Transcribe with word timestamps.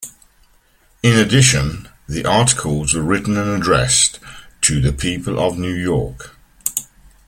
In 1.03 1.13
addition, 1.15 1.87
the 2.09 2.25
articles 2.25 2.95
were 2.95 3.03
written 3.03 3.37
and 3.37 3.51
addressed 3.61 4.17
"To 4.61 4.81
the 4.81 4.91
People 4.93 5.39
of 5.39 5.59
New 5.59 5.75
York". 5.75 6.35